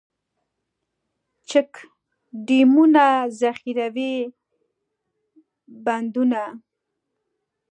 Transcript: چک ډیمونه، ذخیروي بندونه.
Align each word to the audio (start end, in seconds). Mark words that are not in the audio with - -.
چک 1.49 1.71
ډیمونه، 2.47 3.05
ذخیروي 3.39 4.15
بندونه. 5.85 6.43